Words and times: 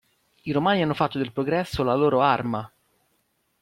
I 0.41 0.51
romani 0.51 0.81
hanno 0.81 0.95
fatto 0.95 1.19
del 1.19 1.31
progresso 1.31 1.83
la 1.83 1.93
loro 1.93 2.23
arma! 2.23 2.67